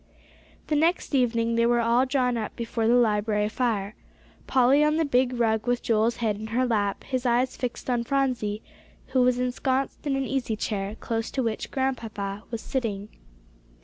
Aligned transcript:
The 0.65 0.75
next 0.75 1.13
evening 1.13 1.53
they 1.53 1.67
were 1.67 1.79
all 1.79 2.07
drawn 2.07 2.35
up 2.35 2.55
before 2.55 2.87
the 2.87 2.95
library 2.95 3.47
fire; 3.49 3.93
Polly 4.47 4.83
on 4.83 4.97
the 4.97 5.05
big 5.05 5.33
rug 5.39 5.67
with 5.67 5.83
Joel's 5.83 6.15
head 6.15 6.37
in 6.37 6.47
her 6.47 6.65
lap, 6.65 7.03
his 7.03 7.23
eyes 7.23 7.55
fixed 7.55 7.87
on 7.87 8.03
Phronsie, 8.03 8.63
who 9.09 9.21
was 9.21 9.37
ensconced 9.37 10.07
in 10.07 10.15
an 10.15 10.25
easy 10.25 10.55
chair, 10.55 10.95
close 10.95 11.29
to 11.29 11.43
which 11.43 11.69
Grandpapa 11.69 12.41
was 12.49 12.61
sitting. 12.61 13.09